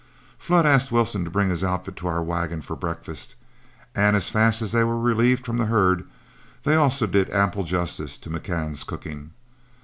Flood 0.39 0.65
asked 0.65 0.91
Wilson 0.91 1.23
to 1.25 1.29
bring 1.29 1.49
his 1.49 1.63
outfit 1.63 1.95
to 1.97 2.07
our 2.07 2.23
wagon 2.23 2.63
for 2.63 2.75
breakfast, 2.75 3.35
and 3.93 4.15
as 4.15 4.31
fast 4.31 4.59
as 4.63 4.71
they 4.71 4.83
were 4.83 4.97
relieved 4.99 5.45
from 5.45 5.59
herd, 5.59 6.07
they 6.63 6.73
also 6.73 7.05
did 7.05 7.29
ample 7.29 7.63
justice 7.63 8.17
to 8.17 8.29
McCann's 8.31 8.83
cooking. 8.83 9.29